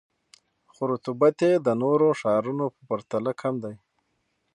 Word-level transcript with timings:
خو 0.73 0.83
رطوبت 0.91 1.37
یې 1.47 1.51
د 1.65 1.67
نورو 1.81 2.07
ښارونو 2.19 2.65
په 2.75 2.81
پرتله 2.89 3.31
کم 3.41 3.55
دی. 3.63 3.75